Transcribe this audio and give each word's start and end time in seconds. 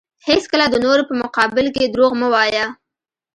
هیڅکله 0.27 0.65
د 0.69 0.75
نورو 0.85 1.03
په 1.09 1.13
مقابل 1.23 1.65
کې 1.75 1.91
دروغ 1.93 2.11
مه 2.21 2.27
وایه. 2.33 2.65